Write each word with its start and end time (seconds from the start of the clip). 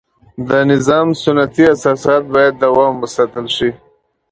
د 0.49 0.51
نظام 0.71 1.07
سنتي 1.23 1.63
اساسات 1.75 2.23
باید 2.33 2.53
دوام 2.65 2.93
وساتل 3.03 3.45
شي. 3.57 3.69